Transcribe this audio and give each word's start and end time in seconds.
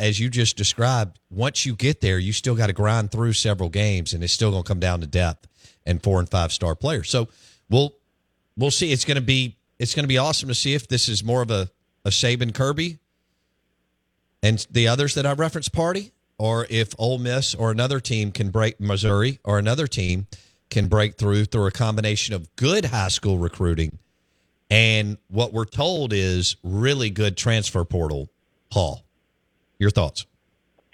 As 0.00 0.18
you 0.18 0.30
just 0.30 0.56
described, 0.56 1.18
once 1.30 1.64
you 1.64 1.76
get 1.76 2.00
there, 2.00 2.18
you 2.18 2.32
still 2.32 2.54
got 2.54 2.66
to 2.66 2.72
grind 2.72 3.10
through 3.10 3.34
several 3.34 3.68
games, 3.68 4.12
and 4.12 4.24
it's 4.24 4.32
still 4.32 4.50
going 4.50 4.62
to 4.62 4.68
come 4.68 4.80
down 4.80 5.00
to 5.00 5.06
depth 5.06 5.46
and 5.86 6.02
four 6.02 6.18
and 6.18 6.28
five 6.28 6.52
star 6.52 6.74
players. 6.74 7.08
So 7.08 7.28
we'll 7.68 7.94
we'll 8.56 8.70
see. 8.70 8.92
It's 8.92 9.04
going 9.04 9.16
to 9.16 9.20
be 9.20 9.56
it's 9.78 9.94
going 9.94 10.04
to 10.04 10.08
be 10.08 10.18
awesome 10.18 10.48
to 10.48 10.54
see 10.54 10.74
if 10.74 10.88
this 10.88 11.08
is 11.08 11.22
more 11.22 11.42
of 11.42 11.50
a 11.50 11.70
a 12.04 12.10
Saban 12.10 12.54
Kirby 12.54 12.98
and 14.42 14.66
the 14.70 14.88
others 14.88 15.14
that 15.14 15.26
I 15.26 15.34
referenced 15.34 15.72
party, 15.72 16.12
or 16.38 16.66
if 16.70 16.94
Ole 16.98 17.18
Miss 17.18 17.54
or 17.54 17.70
another 17.70 18.00
team 18.00 18.32
can 18.32 18.50
break 18.50 18.80
Missouri 18.80 19.38
or 19.44 19.58
another 19.58 19.86
team 19.86 20.26
can 20.70 20.86
break 20.86 21.16
through 21.16 21.44
through 21.44 21.66
a 21.66 21.72
combination 21.72 22.34
of 22.34 22.54
good 22.56 22.86
high 22.86 23.08
school 23.08 23.38
recruiting 23.38 23.98
and 24.70 25.18
what 25.28 25.52
we're 25.52 25.64
told 25.64 26.12
is 26.12 26.56
really 26.62 27.10
good 27.10 27.36
transfer 27.36 27.84
portal 27.84 28.30
haul. 28.72 29.04
Your 29.80 29.90
thoughts? 29.90 30.26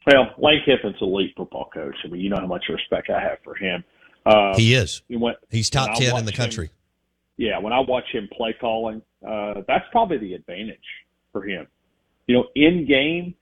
Well, 0.06 0.30
Lane 0.38 0.62
Kiffin's 0.64 0.96
elite 1.00 1.34
football 1.36 1.68
coach. 1.74 1.96
I 2.04 2.08
mean, 2.08 2.20
you 2.20 2.30
know 2.30 2.36
how 2.38 2.46
much 2.46 2.64
respect 2.70 3.10
I 3.10 3.20
have 3.20 3.38
for 3.42 3.56
him. 3.56 3.82
Uh, 4.24 4.56
he 4.56 4.74
is. 4.74 5.02
He 5.08 5.16
went, 5.16 5.36
He's 5.50 5.68
top 5.68 5.98
ten 5.98 6.16
in 6.16 6.24
the 6.24 6.32
country. 6.32 6.66
Him, 6.66 6.72
yeah, 7.36 7.58
when 7.58 7.72
I 7.72 7.80
watch 7.80 8.04
him 8.12 8.28
play 8.32 8.54
calling, 8.58 9.02
uh, 9.26 9.62
that's 9.66 9.84
probably 9.90 10.18
the 10.18 10.34
advantage 10.34 10.78
for 11.32 11.44
him. 11.44 11.66
You 12.28 12.36
know, 12.36 12.44
in 12.54 12.86
game, 12.86 13.34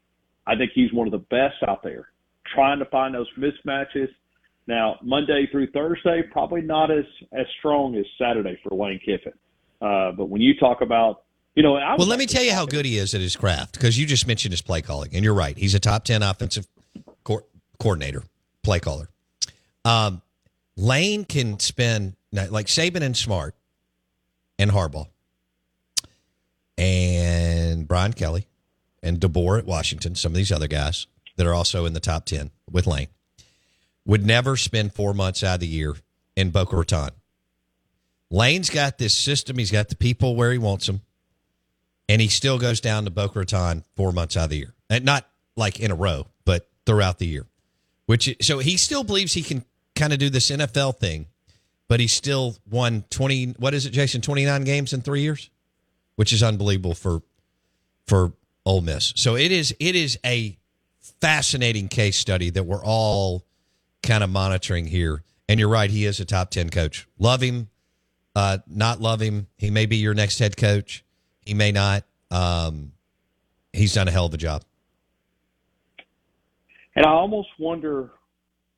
I 0.46 0.56
think 0.56 0.72
he's 0.74 0.92
one 0.92 1.06
of 1.06 1.12
the 1.12 1.18
best 1.18 1.56
out 1.68 1.82
there, 1.82 2.08
trying 2.54 2.78
to 2.78 2.86
find 2.86 3.14
those 3.14 3.28
mismatches. 3.38 4.08
Now, 4.66 4.98
Monday 5.02 5.46
through 5.52 5.70
Thursday, 5.72 6.22
probably 6.32 6.62
not 6.62 6.90
as 6.90 7.04
as 7.32 7.44
strong 7.58 7.96
as 7.96 8.06
Saturday 8.18 8.58
for 8.62 8.74
Lane 8.74 8.98
Kiffin. 9.04 9.34
Uh, 9.82 10.12
but 10.12 10.30
when 10.30 10.40
you 10.40 10.58
talk 10.58 10.80
about 10.80 11.24
you 11.54 11.62
know, 11.62 11.74
well, 11.74 12.06
let 12.08 12.18
me 12.18 12.26
tell 12.26 12.42
you 12.42 12.52
how 12.52 12.66
good 12.66 12.84
he 12.84 12.98
is 12.98 13.14
at 13.14 13.20
his 13.20 13.36
craft 13.36 13.74
because 13.74 13.96
you 13.98 14.06
just 14.06 14.26
mentioned 14.26 14.52
his 14.52 14.62
play 14.62 14.82
calling, 14.82 15.10
and 15.14 15.24
you're 15.24 15.34
right. 15.34 15.56
He's 15.56 15.74
a 15.74 15.80
top 15.80 16.04
ten 16.04 16.22
offensive 16.22 16.66
co- 17.22 17.46
coordinator, 17.78 18.24
play 18.62 18.80
caller. 18.80 19.08
Um, 19.84 20.20
Lane 20.76 21.24
can 21.24 21.60
spend 21.60 22.16
like 22.32 22.66
Saban 22.66 23.02
and 23.02 23.16
Smart, 23.16 23.54
and 24.58 24.72
Harbaugh, 24.72 25.06
and 26.76 27.86
Brian 27.86 28.14
Kelly, 28.14 28.48
and 29.02 29.20
DeBoer 29.20 29.60
at 29.60 29.64
Washington. 29.64 30.16
Some 30.16 30.32
of 30.32 30.36
these 30.36 30.50
other 30.50 30.68
guys 30.68 31.06
that 31.36 31.46
are 31.46 31.54
also 31.54 31.86
in 31.86 31.92
the 31.92 32.00
top 32.00 32.24
ten 32.24 32.50
with 32.68 32.88
Lane 32.88 33.08
would 34.04 34.26
never 34.26 34.56
spend 34.56 34.92
four 34.92 35.14
months 35.14 35.44
out 35.44 35.54
of 35.54 35.60
the 35.60 35.66
year 35.68 35.94
in 36.36 36.50
Boca 36.50 36.74
Raton. 36.76 37.10
Lane's 38.30 38.70
got 38.70 38.98
this 38.98 39.14
system. 39.14 39.56
He's 39.56 39.70
got 39.70 39.88
the 39.88 39.96
people 39.96 40.34
where 40.34 40.50
he 40.50 40.58
wants 40.58 40.86
them 40.86 41.00
and 42.08 42.20
he 42.20 42.28
still 42.28 42.58
goes 42.58 42.80
down 42.80 43.04
to 43.04 43.10
Boca 43.10 43.38
Raton 43.38 43.84
four 43.96 44.12
months 44.12 44.36
out 44.36 44.44
of 44.44 44.50
the 44.50 44.58
year, 44.58 44.74
and 44.90 45.04
not 45.04 45.26
like 45.56 45.80
in 45.80 45.90
a 45.90 45.94
row, 45.94 46.26
but 46.44 46.68
throughout 46.86 47.18
the 47.18 47.26
year. 47.26 47.46
Which 48.06 48.36
so 48.42 48.58
he 48.58 48.76
still 48.76 49.04
believes 49.04 49.32
he 49.32 49.42
can 49.42 49.64
kind 49.94 50.12
of 50.12 50.18
do 50.18 50.28
this 50.28 50.50
NFL 50.50 50.98
thing, 50.98 51.26
but 51.88 52.00
he 52.00 52.06
still 52.06 52.56
won 52.68 53.04
twenty. 53.10 53.46
What 53.58 53.74
is 53.74 53.86
it, 53.86 53.90
Jason? 53.90 54.20
Twenty 54.20 54.44
nine 54.44 54.64
games 54.64 54.92
in 54.92 55.00
three 55.00 55.22
years, 55.22 55.50
which 56.16 56.32
is 56.32 56.42
unbelievable 56.42 56.94
for 56.94 57.22
for 58.06 58.32
Ole 58.66 58.82
Miss. 58.82 59.12
So 59.16 59.36
it 59.36 59.50
is 59.50 59.74
it 59.80 59.96
is 59.96 60.18
a 60.24 60.58
fascinating 61.20 61.88
case 61.88 62.18
study 62.18 62.50
that 62.50 62.64
we're 62.64 62.84
all 62.84 63.44
kind 64.02 64.22
of 64.22 64.30
monitoring 64.30 64.86
here. 64.86 65.22
And 65.48 65.60
you're 65.60 65.68
right, 65.68 65.90
he 65.90 66.04
is 66.06 66.20
a 66.20 66.24
top 66.24 66.50
ten 66.50 66.68
coach. 66.70 67.06
Love 67.18 67.40
him, 67.40 67.68
uh, 68.36 68.58
not 68.66 69.00
love 69.00 69.20
him. 69.20 69.46
He 69.56 69.70
may 69.70 69.86
be 69.86 69.96
your 69.96 70.14
next 70.14 70.38
head 70.38 70.56
coach 70.56 71.03
he 71.44 71.54
may 71.54 71.72
not. 71.72 72.04
Um, 72.30 72.92
he's 73.72 73.94
done 73.94 74.08
a 74.08 74.10
hell 74.10 74.26
of 74.26 74.34
a 74.34 74.38
job. 74.38 74.62
And 76.96 77.04
I 77.04 77.10
almost 77.10 77.48
wonder 77.58 78.12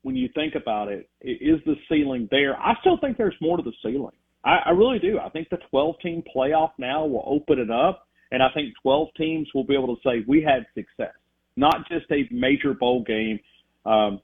when 0.01 0.15
you 0.15 0.29
think 0.33 0.55
about 0.55 0.87
it, 0.87 1.09
is 1.21 1.59
the 1.65 1.75
ceiling 1.89 2.27
there? 2.31 2.57
I 2.59 2.75
still 2.81 2.97
think 2.97 3.17
there's 3.17 3.35
more 3.41 3.57
to 3.57 3.63
the 3.63 3.73
ceiling. 3.83 4.15
I, 4.43 4.57
I 4.67 4.69
really 4.71 4.99
do. 4.99 5.19
I 5.19 5.29
think 5.29 5.49
the 5.49 5.57
12 5.69 5.95
team 6.01 6.23
playoff 6.35 6.71
now 6.77 7.05
will 7.05 7.23
open 7.25 7.59
it 7.59 7.69
up, 7.69 8.07
and 8.31 8.41
I 8.41 8.47
think 8.53 8.73
12 8.81 9.09
teams 9.17 9.47
will 9.53 9.65
be 9.65 9.73
able 9.73 9.95
to 9.95 10.01
say 10.03 10.23
we 10.27 10.41
had 10.41 10.65
success, 10.73 11.13
not 11.55 11.87
just 11.89 12.05
a 12.11 12.27
major 12.31 12.73
bowl 12.73 13.03
game. 13.03 13.39
Um, 13.85 14.21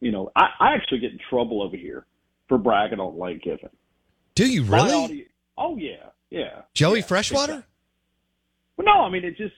you 0.00 0.12
know, 0.12 0.30
I, 0.36 0.46
I 0.60 0.74
actually 0.74 1.00
get 1.00 1.12
in 1.12 1.18
trouble 1.28 1.62
over 1.62 1.76
here 1.76 2.06
for 2.48 2.58
bragging 2.58 3.00
on 3.00 3.18
Lane 3.18 3.40
Kiffin. 3.40 3.70
Do 4.34 4.50
you 4.50 4.64
really? 4.64 4.92
Audience, 4.92 5.28
oh 5.58 5.76
yeah, 5.76 6.10
yeah. 6.32 6.62
Joey 6.74 7.00
yeah, 7.00 7.04
Freshwater? 7.04 7.64
Well, 8.76 8.86
no, 8.86 9.02
I 9.02 9.10
mean 9.10 9.24
it 9.24 9.36
just 9.36 9.54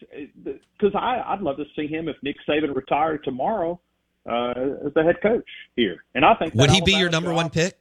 because 0.77 0.95
I 0.95 1.23
I'd 1.27 1.41
love 1.41 1.57
to 1.59 1.65
see 1.77 1.87
him 1.87 2.09
if 2.09 2.17
Nick 2.23 2.37
Saban 2.49 2.75
retired 2.75 3.23
tomorrow 3.25 3.81
uh, 4.29 4.51
as 4.87 4.95
the 4.95 5.03
head 5.05 5.17
coach 5.23 5.49
here, 5.77 6.05
and 6.15 6.25
I 6.25 6.35
think 6.35 6.55
would 6.55 6.71
he 6.71 6.81
be 6.81 6.95
your 6.95 7.11
number 7.11 7.31
job, 7.31 7.37
one 7.37 7.51
pick? 7.51 7.79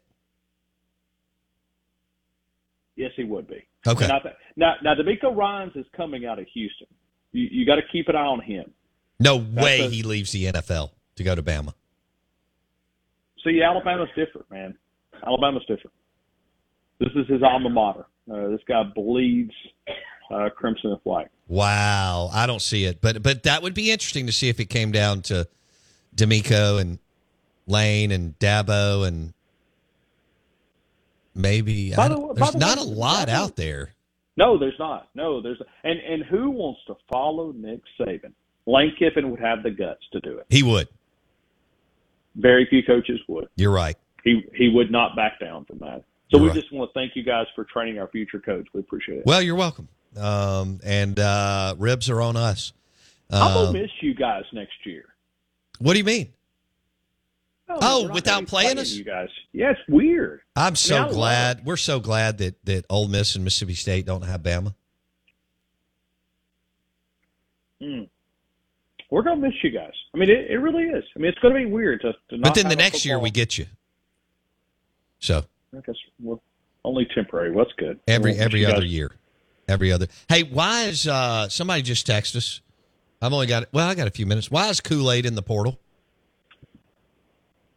Yes, 2.96 3.12
he 3.16 3.24
would 3.24 3.48
be. 3.48 3.66
Okay. 3.88 4.08
Now, 4.56 4.76
now 4.84 4.94
DeMeco 4.94 5.36
Ryans 5.36 5.76
is 5.76 5.86
coming 5.98 6.28
out 6.28 6.38
of 6.38 6.46
Houston. 6.54 6.88
You, 7.32 7.48
you 7.50 7.66
got 7.66 7.76
to 7.76 7.82
keep 7.92 8.08
an 8.08 8.16
eye 8.16 8.20
on 8.20 8.40
him. 8.40 8.72
No 9.20 9.40
That's 9.40 9.66
way 9.66 9.80
a, 9.82 9.90
he 9.90 10.04
leaves 10.04 10.32
the 10.32 10.46
NFL 10.46 10.92
to 11.16 11.24
go 11.24 11.34
to 11.34 11.42
Bama. 11.42 11.74
See, 13.44 13.62
Alabama's 13.64 14.10
different, 14.16 14.50
man. 14.52 14.78
Alabama's 15.26 15.64
different. 15.64 15.94
This 17.00 17.10
is 17.16 17.28
his 17.28 17.42
alma 17.42 17.70
mater. 17.70 18.06
Uh, 18.32 18.48
this 18.50 18.62
guy 18.68 18.84
bleeds 18.84 19.54
uh, 20.32 20.50
crimson 20.56 20.92
and 20.92 21.00
white. 21.04 21.30
Wow, 21.48 22.30
I 22.34 22.48
don't 22.48 22.62
see 22.62 22.86
it, 22.86 23.02
but 23.02 23.22
but 23.22 23.44
that 23.44 23.62
would 23.62 23.74
be 23.74 23.92
interesting 23.92 24.26
to 24.28 24.32
see 24.32 24.50
if 24.50 24.60
it 24.60 24.66
came 24.66 24.92
down 24.92 25.22
to 25.24 25.48
DeMeco 26.16 26.80
and 26.80 27.00
Lane 27.68 28.12
and 28.12 28.38
Dabo 28.40 29.08
and 29.08 29.34
maybe 31.36 31.92
the, 31.92 32.34
there's 32.36 32.56
not 32.56 32.78
way, 32.78 32.84
a 32.84 32.88
lot 32.88 33.30
out 33.30 33.56
there. 33.56 33.94
No, 34.38 34.58
there's 34.58 34.80
not. 34.80 35.10
No, 35.16 35.42
there's 35.42 35.62
and 35.84 36.00
and 36.00 36.24
who 36.24 36.50
wants 36.50 36.82
to 36.88 36.96
follow 37.12 37.52
Nick 37.52 37.82
Saban? 38.00 38.34
Lane 38.66 38.96
Kiffin 38.98 39.30
would 39.30 39.42
have 39.42 39.64
the 39.64 39.72
guts 39.72 40.04
to 40.14 40.20
do 40.22 40.38
it. 40.38 40.46
He 40.50 40.64
would. 40.64 40.88
Very 42.36 42.66
few 42.70 42.82
coaches 42.84 43.20
would. 43.28 43.50
You're 43.56 43.72
right. 43.72 43.98
He 44.24 44.44
he 44.56 44.70
would 44.70 44.92
not 44.92 45.16
back 45.16 45.40
down 45.40 45.66
from 45.66 45.80
that. 45.80 46.04
So 46.34 46.40
we 46.40 46.48
right. 46.48 46.56
just 46.56 46.74
want 46.74 46.90
to 46.90 47.00
thank 47.00 47.16
you 47.16 47.22
guys 47.22 47.46
for 47.54 47.64
training 47.64 48.00
our 48.00 48.08
future 48.08 48.40
coach. 48.40 48.66
We 48.74 48.80
appreciate 48.80 49.20
it. 49.20 49.26
Well, 49.26 49.42
you're 49.42 49.56
welcome. 49.56 49.88
Um, 50.18 50.80
and 50.84 51.20
uh, 51.20 51.76
ribs 51.78 52.10
are 52.10 52.22
on 52.22 52.36
us. 52.36 52.74
Um, 53.30 53.42
I'm 53.42 53.54
gonna 53.54 53.74
miss 53.74 53.92
you 54.02 54.16
guys 54.16 54.44
next 54.52 54.84
year. 54.84 55.06
What 55.78 55.94
do 55.94 56.00
you 56.00 56.06
mean? 56.06 56.34
Oh, 57.70 57.78
oh 57.82 58.12
without 58.12 58.48
playing 58.48 58.80
us, 58.80 58.94
you 58.94 59.04
guys. 59.04 59.30
Yeah, 59.52 59.72
it's 59.72 59.80
weird. 59.88 60.42
I'm 60.56 60.76
so 60.76 60.98
I 60.98 61.04
mean, 61.06 61.14
glad. 61.14 61.66
We're 61.66 61.78
so 61.78 62.00
glad 62.00 62.40
that 62.40 62.64
that 62.66 62.86
Ole 62.90 63.08
Miss 63.08 63.36
and 63.36 63.44
Mississippi 63.44 63.76
State 63.76 64.06
don't 64.08 64.24
have 64.24 64.42
Bama. 64.42 64.74
Hmm. 67.80 68.04
We're 69.12 69.24
gonna 69.24 69.42
miss 69.42 69.54
you 69.64 69.70
guys. 69.70 69.94
I 70.16 70.18
mean, 70.18 70.32
it, 70.32 70.50
it 70.50 70.58
really 70.58 70.86
is. 70.86 71.04
I 71.16 71.20
mean, 71.20 71.30
it's 71.30 71.40
gonna 71.40 71.56
be 71.56 71.66
weird 71.66 72.02
to. 72.02 72.14
to 72.30 72.38
but 72.40 72.56
then 72.56 72.70
the 72.70 72.76
next 72.76 73.06
year 73.06 73.20
we 73.20 73.30
get 73.30 73.58
you. 73.58 73.68
So 75.20 75.46
I 75.76 75.82
guess 75.82 75.96
well, 76.20 76.42
only 76.84 77.08
temporary. 77.14 77.52
What's 77.52 77.74
good? 77.78 78.00
Every 78.08 78.36
every 78.36 78.66
other 78.66 78.82
guys, 78.82 78.92
year. 78.92 79.12
every 79.68 79.92
other. 79.92 80.08
Hey, 80.30 80.44
why 80.44 80.84
is 80.84 81.08
uh, 81.08 81.50
somebody 81.50 81.82
just 81.82 82.06
text 82.06 82.36
us? 82.36 82.62
I've 83.22 83.34
only 83.34 83.48
got 83.48 83.68
well, 83.72 83.88
I 83.88 83.96
got 83.96 84.08
a 84.08 84.12
few 84.12 84.26
minutes. 84.26 84.52
Why 84.52 84.70
is 84.70 84.82
Kool 84.82 85.12
Aid 85.12 85.26
in 85.26 85.36
the 85.36 85.42
portal? 85.42 85.80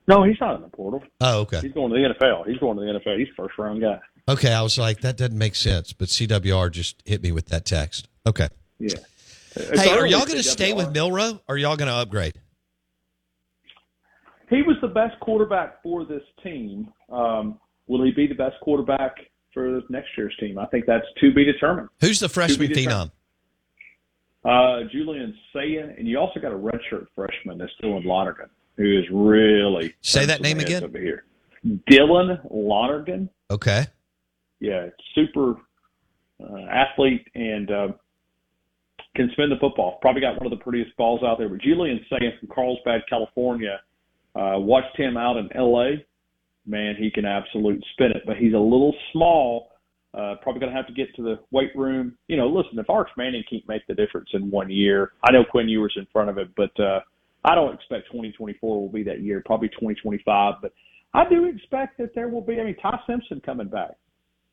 No, 0.09 0.23
he's 0.23 0.37
not 0.41 0.57
in 0.57 0.63
the 0.63 0.69
portal. 0.69 1.03
Oh, 1.21 1.41
okay. 1.41 1.61
He's 1.61 1.73
going 1.73 1.93
to 1.93 1.97
the 1.97 2.15
NFL. 2.15 2.47
He's 2.47 2.59
going 2.59 2.77
to 2.77 2.85
the 2.85 2.99
NFL. 2.99 3.19
He's 3.19 3.29
first 3.37 3.59
round 3.59 3.81
guy. 3.81 3.99
Okay, 4.29 4.53
I 4.53 4.63
was 4.63 4.79
like, 4.79 5.01
that 5.01 5.17
doesn't 5.17 5.39
make 5.39 5.55
sense, 5.55 5.93
but 5.93 6.09
CWR 6.09 6.71
just 6.71 7.03
hit 7.05 7.23
me 7.23 7.33
with 7.33 7.47
that 7.47 7.65
text. 7.65 8.09
Okay. 8.27 8.49
Yeah. 8.79 8.97
Hey, 9.55 9.91
are 9.91 10.07
y'all 10.07 10.27
going 10.27 10.37
to 10.37 10.43
stay 10.43 10.73
with 10.73 10.93
Milroe? 10.93 11.41
Or 11.49 11.55
are 11.55 11.59
y'all 11.59 11.77
going 11.77 11.89
to 11.89 11.95
upgrade? 11.95 12.35
He 14.51 14.63
was 14.63 14.77
the 14.81 14.89
best 14.89 15.19
quarterback 15.21 15.83
for 15.83 16.05
this 16.05 16.23
team. 16.43 16.93
Um, 17.11 17.59
will 17.87 18.05
he 18.05 18.11
be 18.11 18.27
the 18.27 18.35
best 18.35 18.57
quarterback 18.63 19.17
for 19.53 19.81
next 19.89 20.09
year's 20.17 20.35
team? 20.39 20.59
I 20.59 20.67
think 20.67 20.87
that's 20.87 21.07
to 21.21 21.33
be 21.33 21.45
determined. 21.45 21.89
Who's 22.01 22.21
the 22.21 22.29
freshman 22.29 22.69
phenom? 22.69 23.11
Uh, 24.45 24.85
Julian 24.93 25.37
Sayin, 25.53 25.95
and 25.99 26.07
you 26.07 26.19
also 26.19 26.39
got 26.39 26.53
a 26.53 26.57
redshirt 26.57 27.07
freshman 27.17 27.59
that's 27.59 27.73
still 27.79 27.97
in 27.97 28.05
Lonergan, 28.05 28.49
who 28.77 28.99
is 28.99 29.05
really 29.11 29.95
say 30.03 30.25
that 30.25 30.41
name 30.41 30.61
again 30.61 30.85
over 30.85 30.99
here. 30.99 31.25
Dylan 31.91 32.39
Lonergan. 32.49 33.29
Okay. 33.51 33.87
Yeah, 34.61 34.87
super 35.15 35.55
uh, 36.41 36.61
athlete 36.71 37.27
and 37.35 37.71
uh, 37.71 37.89
can 39.17 39.31
spin 39.33 39.51
the 39.51 39.57
football. 39.61 39.99
Probably 40.01 40.21
got 40.21 40.37
one 40.37 40.51
of 40.51 40.57
the 40.57 40.63
prettiest 40.63 40.97
balls 40.97 41.23
out 41.25 41.39
there. 41.39 41.49
But 41.49 41.61
Julian 41.61 42.05
Sayin 42.09 42.33
from 42.39 42.49
Carlsbad, 42.55 43.03
California, 43.09 43.81
uh, 44.37 44.55
watched 44.59 44.97
him 44.97 45.17
out 45.17 45.37
in 45.39 45.49
L.A. 45.57 46.05
Man, 46.67 46.97
he 46.99 47.11
can 47.11 47.25
absolute 47.25 47.85
spin 47.93 48.11
it, 48.13 48.23
but 48.27 48.37
he's 48.37 48.55
a 48.55 48.59
little 48.59 48.95
small 49.13 49.71
uh, 50.17 50.35
probably 50.41 50.61
going 50.61 50.73
to 50.73 50.77
have 50.77 50.87
to 50.87 50.95
get 50.95 51.15
to 51.15 51.23
the 51.23 51.39
weight 51.51 51.77
room. 51.77 52.17
You 52.27 52.39
know, 52.39 52.49
listen, 52.49 52.79
if 52.79 52.89
Arch 52.89 53.11
Manning 53.19 53.45
can't 53.49 53.67
make 53.69 53.87
the 53.87 53.95
difference 53.95 54.31
in 54.33 54.51
one 54.51 54.71
year, 54.71 55.13
I 55.23 55.31
know 55.31 55.45
Quinn 55.45 55.69
Ewers 55.69 55.95
in 55.97 56.07
front 56.11 56.31
of 56.31 56.39
it, 56.39 56.49
but 56.57 56.71
uh, 56.81 57.01
I 57.45 57.55
don't 57.55 57.75
expect 57.75 58.07
2024 58.07 58.81
will 58.81 58.89
be 58.89 59.03
that 59.03 59.21
year. 59.21 59.43
Probably 59.45 59.69
2025, 59.69 60.55
but 60.63 60.73
I 61.13 61.29
do 61.29 61.45
expect 61.45 61.99
that 61.99 62.15
there 62.15 62.29
will 62.29 62.41
be. 62.41 62.59
I 62.59 62.65
mean, 62.65 62.77
Ty 62.81 62.99
Simpson 63.07 63.43
coming 63.45 63.69
back. 63.69 63.93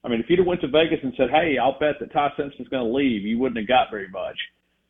I 0.04 0.09
mean, 0.09 0.19
if 0.19 0.25
you'd 0.30 0.39
have 0.39 0.48
went 0.48 0.59
to 0.62 0.68
Vegas 0.68 1.00
and 1.01 1.13
said, 1.16 1.30
"Hey, 1.31 1.57
I'll 1.57 1.80
bet 1.80 1.95
that 2.01 2.12
Ty 2.12 2.31
Simpson's 2.36 2.68
going 2.68 2.86
to 2.86 2.94
leave," 2.94 3.24
you 3.24 3.39
wouldn't 3.39 3.57
have 3.57 3.68
got 3.68 3.89
very 3.89 4.09
much. 4.09 4.38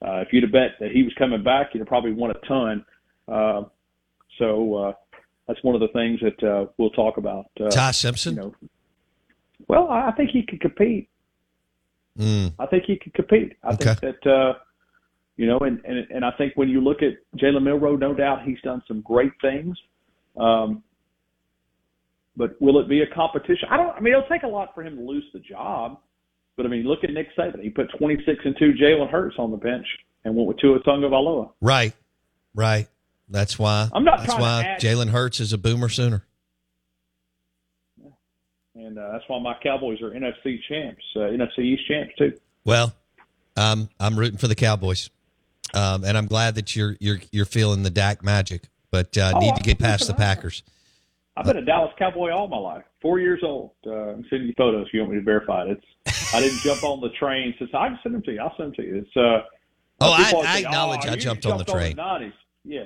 Uh, 0.03 0.21
if 0.21 0.29
you'd 0.31 0.43
have 0.43 0.51
bet 0.51 0.71
that 0.79 0.91
he 0.91 1.03
was 1.03 1.13
coming 1.19 1.43
back, 1.43 1.69
you'd 1.73 1.81
have 1.81 1.87
probably 1.87 2.13
won 2.13 2.31
a 2.31 2.47
ton. 2.47 2.85
Uh, 3.27 3.61
so 4.39 4.75
uh, 4.75 4.93
that's 5.47 5.63
one 5.63 5.75
of 5.75 5.81
the 5.81 5.89
things 5.89 6.19
that 6.21 6.47
uh, 6.47 6.65
we'll 6.77 6.91
talk 6.91 7.17
about. 7.17 7.45
Uh, 7.59 7.69
Ty 7.69 7.91
Simpson. 7.91 8.35
You 8.35 8.41
know, 8.41 8.55
well, 9.67 9.89
I 9.89 10.11
think 10.11 10.31
he 10.31 10.43
could 10.43 10.61
compete. 10.61 11.09
Mm. 12.17 12.53
I 12.59 12.65
think 12.67 12.83
he 12.85 12.97
could 12.97 13.13
compete. 13.13 13.57
I 13.63 13.73
okay. 13.73 13.95
think 13.95 13.99
that 14.01 14.31
uh, 14.31 14.53
you 15.35 15.47
know, 15.47 15.59
and, 15.59 15.81
and 15.83 16.09
and 16.11 16.25
I 16.25 16.31
think 16.31 16.53
when 16.55 16.69
you 16.69 16.81
look 16.81 16.97
at 17.01 17.13
Jalen 17.37 17.63
Milroe, 17.63 17.95
no 17.95 18.13
doubt 18.13 18.43
he's 18.43 18.61
done 18.61 18.83
some 18.87 19.01
great 19.01 19.31
things. 19.41 19.77
Um, 20.37 20.83
but 22.35 22.59
will 22.61 22.79
it 22.79 22.89
be 22.89 23.01
a 23.01 23.07
competition? 23.07 23.67
I 23.69 23.77
don't. 23.77 23.95
I 23.95 23.99
mean, 23.99 24.13
it'll 24.13 24.27
take 24.27 24.43
a 24.43 24.47
lot 24.47 24.73
for 24.73 24.83
him 24.83 24.95
to 24.97 25.01
lose 25.01 25.25
the 25.33 25.39
job. 25.39 25.99
But 26.55 26.65
I 26.65 26.69
mean, 26.69 26.83
look 26.83 27.03
at 27.03 27.09
Nick 27.09 27.35
Saban. 27.35 27.61
He 27.61 27.69
put 27.69 27.87
26 27.97 28.39
and 28.45 28.55
two 28.57 28.73
Jalen 28.79 29.09
Hurts 29.09 29.35
on 29.39 29.51
the 29.51 29.57
bench 29.57 29.87
and 30.23 30.35
went 30.35 30.47
with 30.47 30.57
Tua 30.59 30.79
Tagovailoa. 30.81 31.51
Right, 31.61 31.93
right. 32.53 32.87
That's 33.29 33.57
why. 33.57 33.89
I'm 33.93 34.03
not. 34.03 34.19
That's 34.19 34.37
why 34.37 34.77
Jalen 34.79 35.09
Hurts 35.09 35.39
is 35.39 35.53
a 35.53 35.57
boomer 35.57 35.89
sooner 35.89 36.23
and 38.75 38.97
uh, 38.97 39.11
that's 39.11 39.23
why 39.27 39.39
my 39.39 39.55
Cowboys 39.61 40.01
are 40.01 40.11
NFC 40.11 40.59
champs, 40.67 41.03
uh, 41.15 41.19
NFC 41.19 41.59
East 41.59 41.87
champs 41.87 42.13
too. 42.17 42.33
Well, 42.65 42.93
um, 43.55 43.89
I'm 43.99 44.17
rooting 44.17 44.37
for 44.37 44.47
the 44.47 44.55
Cowboys, 44.55 45.09
um, 45.73 46.03
and 46.03 46.17
I'm 46.17 46.25
glad 46.25 46.55
that 46.55 46.75
you're 46.75 46.95
you're 46.99 47.19
you're 47.31 47.45
feeling 47.45 47.83
the 47.83 47.89
Dak 47.89 48.23
magic, 48.23 48.69
but 48.91 49.17
uh, 49.17 49.33
oh, 49.35 49.39
need 49.39 49.55
to 49.55 49.63
get 49.63 49.79
past 49.79 50.07
the 50.07 50.13
Packers. 50.13 50.63
I've 51.35 51.45
been 51.45 51.57
a 51.57 51.65
Dallas 51.65 51.91
Cowboy 51.97 52.31
all 52.31 52.47
my 52.47 52.57
life. 52.57 52.83
Four 53.01 53.19
years 53.19 53.41
old. 53.43 53.71
Uh, 53.85 53.91
I'm 53.91 54.25
sending 54.29 54.47
you 54.47 54.53
photos 54.55 54.85
if 54.87 54.93
you 54.93 54.99
want 54.99 55.13
me 55.13 55.19
to 55.19 55.25
verify 55.25 55.63
it. 55.63 55.79
It's 56.05 56.33
I 56.33 56.39
didn't 56.39 56.59
jump 56.59 56.83
on 56.83 57.01
the 57.01 57.09
train 57.09 57.55
since 57.57 57.71
I 57.73 57.89
can 57.89 57.99
send 58.03 58.15
them 58.15 58.21
to 58.23 58.33
you. 58.33 58.39
I'll 58.39 58.55
send 58.57 58.69
them 58.69 58.75
to 58.75 58.83
you. 58.83 58.95
It's 58.97 59.17
uh. 59.17 59.47
Oh, 60.01 60.11
I, 60.11 60.33
I 60.45 60.59
acknowledge 60.59 61.05
oh, 61.05 61.11
I 61.11 61.15
jumped, 61.15 61.45
on 61.45 61.57
the 61.57 61.63
train. 61.63 61.97
On 61.97 62.21
the 62.21 62.31
yeah. 62.65 62.85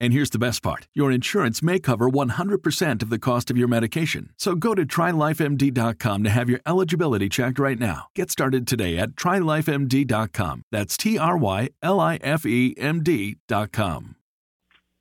And 0.00 0.12
here's 0.12 0.30
the 0.30 0.38
best 0.38 0.62
part 0.62 0.86
your 0.94 1.10
insurance 1.10 1.62
may 1.62 1.78
cover 1.78 2.08
100% 2.08 3.02
of 3.02 3.10
the 3.10 3.18
cost 3.18 3.50
of 3.50 3.56
your 3.56 3.68
medication. 3.68 4.30
So 4.36 4.54
go 4.54 4.74
to 4.74 4.84
trylifemd.com 4.84 6.24
to 6.24 6.30
have 6.30 6.50
your 6.50 6.60
eligibility 6.66 7.28
checked 7.28 7.58
right 7.58 7.78
now. 7.78 8.08
Get 8.14 8.30
started 8.30 8.66
today 8.66 8.98
at 8.98 9.10
trylifemd.com. 9.10 10.62
That's 10.70 10.96
T 10.96 11.18
R 11.18 11.36
Y 11.36 11.70
L 11.82 12.00
I 12.00 12.16
F 12.16 12.44
E 12.46 12.74
M 12.76 13.02
D.com. 13.02 14.16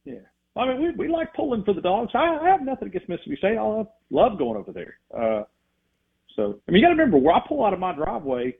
Yeah. 0.05 0.15
I 0.55 0.67
mean, 0.67 0.81
we, 0.81 1.07
we 1.07 1.11
like 1.11 1.33
pulling 1.33 1.63
for 1.63 1.73
the 1.73 1.81
dogs. 1.81 2.11
I, 2.13 2.37
I 2.41 2.49
have 2.49 2.61
nothing 2.61 2.87
against 2.87 3.09
Mississippi 3.09 3.37
State. 3.37 3.57
I 3.57 3.61
love, 3.61 3.87
love 4.11 4.37
going 4.37 4.57
over 4.57 4.71
there. 4.71 4.97
Uh, 5.15 5.43
so, 6.35 6.59
I 6.67 6.71
mean, 6.71 6.81
you 6.81 6.87
got 6.87 6.93
to 6.93 6.95
remember, 6.95 7.17
where 7.17 7.35
I 7.35 7.41
pull 7.47 7.65
out 7.65 7.73
of 7.73 7.79
my 7.79 7.93
driveway, 7.93 8.55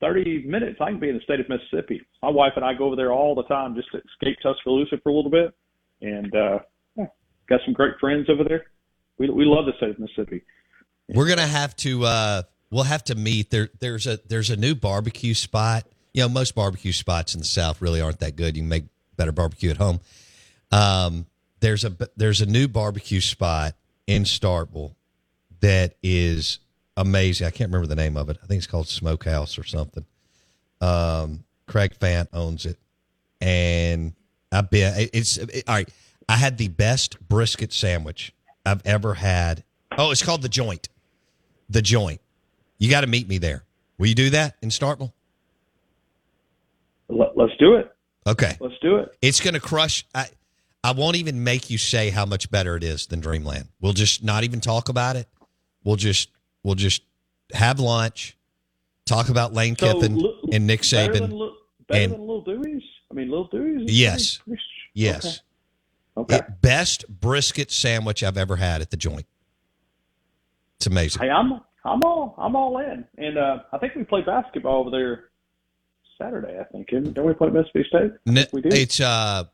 30 0.00 0.44
minutes, 0.46 0.78
I 0.80 0.90
can 0.90 1.00
be 1.00 1.08
in 1.08 1.16
the 1.16 1.22
state 1.22 1.40
of 1.40 1.48
Mississippi. 1.48 2.00
My 2.22 2.30
wife 2.30 2.52
and 2.56 2.64
I 2.64 2.74
go 2.74 2.86
over 2.86 2.96
there 2.96 3.12
all 3.12 3.34
the 3.34 3.42
time 3.44 3.74
just 3.74 3.90
to 3.92 3.98
escape 3.98 4.38
Tuscaloosa 4.42 4.96
for 5.02 5.10
a 5.10 5.12
little 5.12 5.30
bit. 5.30 5.54
And 6.00 6.34
uh, 6.34 6.58
yeah, 6.96 7.06
got 7.48 7.60
some 7.64 7.74
great 7.74 7.94
friends 8.00 8.28
over 8.30 8.44
there. 8.44 8.66
We, 9.18 9.28
we 9.30 9.44
love 9.44 9.66
the 9.66 9.72
state 9.76 9.90
of 9.90 9.98
Mississippi. 9.98 10.42
We're 11.08 11.26
to 11.34 11.46
have 11.46 11.74
to, 11.76 12.04
uh, 12.04 12.42
we'll 12.70 12.84
have 12.84 13.04
to 13.04 13.14
meet. 13.14 13.50
There, 13.50 13.70
there's 13.80 14.06
a, 14.06 14.18
there's 14.28 14.50
a 14.50 14.56
new 14.56 14.74
barbecue 14.74 15.34
spot. 15.34 15.84
You 16.14 16.22
know, 16.22 16.28
most 16.28 16.54
barbecue 16.54 16.92
spots 16.92 17.34
in 17.34 17.40
the 17.40 17.46
South 17.46 17.80
really 17.80 18.00
aren't 18.00 18.20
that 18.20 18.36
good. 18.36 18.56
You 18.56 18.62
can 18.62 18.68
make 18.68 18.84
better 19.16 19.32
barbecue 19.32 19.70
at 19.70 19.78
home. 19.78 20.00
Um, 20.70 21.26
there's 21.60 21.84
a, 21.84 21.96
there's 22.16 22.40
a 22.40 22.46
new 22.46 22.68
barbecue 22.68 23.20
spot 23.20 23.74
in 24.06 24.22
Starkville 24.22 24.94
that 25.60 25.94
is 26.02 26.60
amazing. 26.98 27.46
I 27.46 27.50
can't 27.50 27.70
remember 27.70 27.86
the 27.86 27.96
name 27.96 28.16
of 28.16 28.28
it. 28.28 28.38
I 28.42 28.46
think 28.46 28.58
it's 28.58 28.66
called 28.66 28.88
Smokehouse 28.88 29.56
or 29.58 29.64
something. 29.64 30.04
Um, 30.80 31.44
Craig 31.66 31.94
Fant 31.98 32.28
owns 32.32 32.66
it, 32.66 32.76
and 33.40 34.12
I've 34.52 34.68
been. 34.68 35.08
It's 35.12 35.38
it, 35.38 35.64
all 35.66 35.76
right. 35.76 35.88
I 36.28 36.36
had 36.36 36.58
the 36.58 36.68
best 36.68 37.18
brisket 37.26 37.72
sandwich 37.72 38.34
I've 38.66 38.84
ever 38.84 39.14
had. 39.14 39.64
Oh, 39.96 40.10
it's 40.10 40.22
called 40.22 40.42
the 40.42 40.48
Joint. 40.48 40.88
The 41.70 41.80
Joint. 41.80 42.20
You 42.78 42.90
got 42.90 43.00
to 43.00 43.06
meet 43.06 43.28
me 43.28 43.38
there. 43.38 43.64
Will 43.96 44.08
you 44.08 44.14
do 44.14 44.30
that 44.30 44.56
in 44.60 44.68
Starkville? 44.68 45.12
Let, 47.08 47.30
us 47.38 47.50
do 47.58 47.76
it. 47.76 47.90
Okay, 48.26 48.56
let's 48.60 48.78
do 48.82 48.96
it. 48.96 49.16
It's 49.22 49.40
going 49.40 49.54
to 49.54 49.60
crush. 49.60 50.04
I 50.14 50.28
I 50.84 50.92
won't 50.92 51.16
even 51.16 51.42
make 51.42 51.70
you 51.70 51.78
say 51.78 52.10
how 52.10 52.26
much 52.26 52.50
better 52.50 52.76
it 52.76 52.84
is 52.84 53.06
than 53.06 53.20
Dreamland. 53.20 53.68
We'll 53.80 53.94
just 53.94 54.22
not 54.22 54.44
even 54.44 54.60
talk 54.60 54.88
about 54.88 55.16
it. 55.16 55.28
We'll 55.82 55.96
just 55.96 56.30
We'll 56.62 56.74
just 56.74 57.02
have 57.52 57.80
lunch, 57.80 58.36
talk 59.06 59.28
about 59.28 59.52
Lane 59.52 59.76
so, 59.76 59.94
Kiffin 59.94 60.22
and 60.52 60.66
Nick 60.66 60.82
Saban. 60.82 61.12
Better 61.12 61.26
than, 61.26 61.50
better 61.88 62.02
and, 62.02 62.12
than 62.12 62.20
Little 62.20 62.44
Dooey's? 62.44 62.82
I 63.10 63.14
mean, 63.14 63.30
Little 63.30 63.48
Dooey's? 63.48 63.92
Yes. 63.92 64.38
Pretty, 64.38 64.62
yes. 64.94 65.42
Okay. 66.16 66.36
okay. 66.36 66.46
best 66.60 67.08
brisket 67.08 67.70
sandwich 67.70 68.22
I've 68.22 68.36
ever 68.36 68.56
had 68.56 68.80
at 68.80 68.90
the 68.90 68.96
joint. 68.96 69.26
It's 70.76 70.86
amazing. 70.86 71.22
Hey, 71.22 71.30
I'm 71.30 71.60
I'm 71.84 72.02
all 72.04 72.34
I'm 72.38 72.54
all 72.54 72.78
in, 72.78 73.04
and 73.16 73.38
uh, 73.38 73.58
I 73.72 73.78
think 73.78 73.94
we 73.94 74.04
play 74.04 74.22
basketball 74.22 74.80
over 74.80 74.90
there 74.90 75.30
Saturday. 76.20 76.58
I 76.60 76.64
think, 76.64 76.88
don't 77.14 77.24
we 77.24 77.34
play 77.34 77.50
Mississippi 77.50 77.84
State? 77.88 78.48
we 78.52 78.62
do. 78.62 78.68
It's 78.70 79.00
uh, 79.00 79.44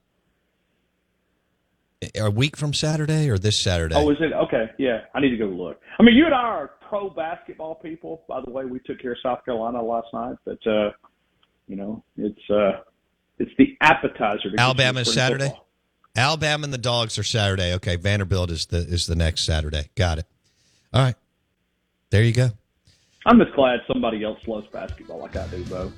a 2.16 2.30
week 2.30 2.56
from 2.56 2.72
Saturday 2.72 3.28
or 3.28 3.38
this 3.38 3.58
Saturday? 3.58 3.94
Oh, 3.94 4.10
is 4.10 4.18
it? 4.20 4.32
Okay, 4.32 4.70
yeah. 4.78 5.00
I 5.14 5.20
need 5.20 5.30
to 5.30 5.36
go 5.36 5.46
look. 5.46 5.80
I 5.98 6.02
mean, 6.02 6.14
you 6.14 6.24
and 6.24 6.34
I 6.34 6.38
are 6.38 6.70
pro 6.88 7.10
basketball 7.10 7.76
people. 7.76 8.22
By 8.28 8.40
the 8.44 8.50
way, 8.50 8.64
we 8.64 8.78
took 8.80 9.00
care 9.00 9.12
of 9.12 9.18
South 9.22 9.44
Carolina 9.44 9.82
last 9.82 10.08
night, 10.12 10.36
but 10.44 10.66
uh, 10.66 10.90
you 11.66 11.76
know, 11.76 12.02
it's 12.16 12.50
uh, 12.50 12.80
it's 13.38 13.52
the 13.58 13.76
appetizer. 13.80 14.50
To 14.50 14.60
Alabama 14.60 15.00
is 15.00 15.12
Saturday. 15.12 15.46
Football. 15.46 15.66
Alabama 16.16 16.64
and 16.64 16.72
the 16.72 16.78
Dogs 16.78 17.18
are 17.18 17.24
Saturday. 17.24 17.74
Okay, 17.74 17.96
Vanderbilt 17.96 18.50
is 18.50 18.66
the 18.66 18.78
is 18.78 19.06
the 19.06 19.16
next 19.16 19.44
Saturday. 19.44 19.90
Got 19.96 20.18
it. 20.18 20.26
All 20.92 21.02
right, 21.02 21.16
there 22.10 22.22
you 22.22 22.32
go. 22.32 22.50
I'm 23.26 23.38
just 23.40 23.54
glad 23.54 23.80
somebody 23.90 24.22
else 24.22 24.38
loves 24.46 24.66
basketball 24.68 25.18
like 25.18 25.36
I 25.36 25.46
do, 25.48 25.64
Bo. 25.64 25.92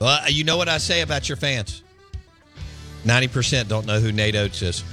Well, 0.00 0.30
you 0.30 0.44
know 0.44 0.56
what 0.56 0.68
I 0.68 0.78
say 0.78 1.00
about 1.00 1.28
your 1.28 1.36
fans. 1.36 1.82
Ninety 3.04 3.28
percent 3.28 3.68
don't 3.68 3.86
know 3.86 4.00
who 4.00 4.12
Nate 4.12 4.36
Oats 4.36 4.62
is. 4.62 4.84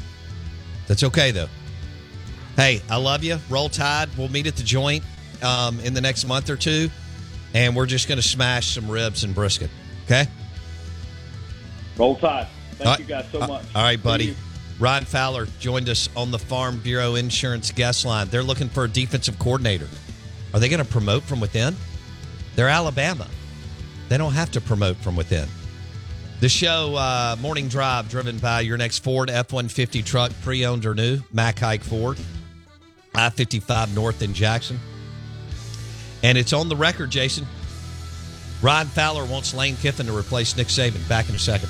That's 0.89 1.03
okay 1.03 1.31
though. 1.31 1.47
Hey, 2.57 2.81
I 2.89 2.97
love 2.97 3.23
you. 3.23 3.37
Roll 3.49 3.69
Tide. 3.69 4.09
We'll 4.17 4.27
meet 4.27 4.45
at 4.47 4.57
the 4.57 4.63
joint 4.63 5.05
um, 5.41 5.79
in 5.79 5.93
the 5.93 6.01
next 6.01 6.25
month 6.25 6.49
or 6.49 6.57
two, 6.57 6.89
and 7.53 7.73
we're 7.73 7.85
just 7.85 8.09
going 8.09 8.17
to 8.17 8.27
smash 8.27 8.73
some 8.73 8.91
ribs 8.91 9.23
and 9.23 9.33
brisket. 9.33 9.69
Okay. 10.05 10.27
Roll 11.95 12.17
Tide. 12.17 12.47
Thank 12.71 12.89
right. 12.89 12.99
you 12.99 13.05
guys 13.05 13.25
so 13.31 13.41
Uh, 13.41 13.47
much. 13.47 13.63
All 13.73 13.83
right, 13.83 14.01
buddy. 14.01 14.35
Ryan 14.79 15.05
Fowler 15.05 15.45
joined 15.59 15.89
us 15.89 16.09
on 16.15 16.31
the 16.31 16.39
Farm 16.39 16.79
Bureau 16.79 17.15
Insurance 17.15 17.71
guest 17.71 18.05
line. 18.05 18.27
They're 18.29 18.43
looking 18.43 18.69
for 18.69 18.85
a 18.85 18.87
defensive 18.89 19.37
coordinator. 19.37 19.87
Are 20.53 20.59
they 20.59 20.69
going 20.69 20.83
to 20.83 20.89
promote 20.89 21.23
from 21.23 21.39
within? 21.39 21.75
They're 22.55 22.69
Alabama. 22.69 23.27
They 24.07 24.17
don't 24.17 24.33
have 24.33 24.51
to 24.51 24.61
promote 24.61 24.97
from 24.97 25.15
within. 25.15 25.47
The 26.39 26.47
show, 26.47 26.95
uh, 26.95 27.35
Morning 27.41 27.67
Drive, 27.67 28.07
driven 28.07 28.37
by 28.37 28.61
your 28.61 28.77
next 28.77 28.99
Ford 28.99 29.29
F 29.29 29.51
150 29.51 30.01
truck, 30.03 30.31
pre 30.41 30.65
owned 30.65 30.85
or 30.85 30.95
new, 30.95 31.19
Mac 31.33 31.59
Haik 31.59 31.81
Ford, 31.81 32.17
I 33.13 33.29
55 33.29 33.93
North 33.93 34.21
in 34.21 34.33
Jackson. 34.33 34.79
And 36.23 36.37
it's 36.37 36.53
on 36.53 36.69
the 36.69 36.77
record, 36.77 37.09
Jason. 37.09 37.45
Ryan 38.61 38.87
Fowler 38.87 39.25
wants 39.25 39.53
Lane 39.53 39.75
Kiffin 39.75 40.05
to 40.05 40.17
replace 40.17 40.55
Nick 40.55 40.67
Saban. 40.67 41.07
Back 41.09 41.27
in 41.27 41.35
a 41.35 41.39
second. 41.39 41.69